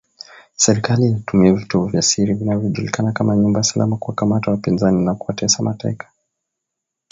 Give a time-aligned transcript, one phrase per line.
[0.55, 6.11] serikali inatumia vituo vya siri vinavyojulikana kama nyumba salama kuwakamata wapinzani na kuwatesa mateka